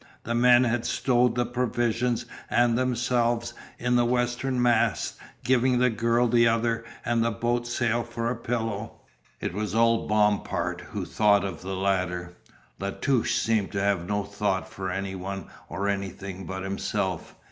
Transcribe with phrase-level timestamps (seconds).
[0.23, 6.27] The men had stowed the provisions and themselves in the western mast giving the girl
[6.27, 8.93] the other and the boat sail for a pillow.
[9.39, 12.33] It was old Bompard who thought of the latter.
[12.79, 17.35] La Touche seemed to have no thought for any one or anything but himself.